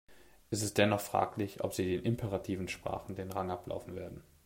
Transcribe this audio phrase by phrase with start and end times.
[0.49, 4.23] Es ist dennoch fraglich, ob sie den imperativen Sprachen den Rang ablaufen werden.